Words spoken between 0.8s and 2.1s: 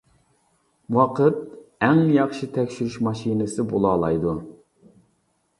ۋاقىت ئەڭ